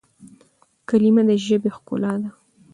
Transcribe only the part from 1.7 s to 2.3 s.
ښکلا ده.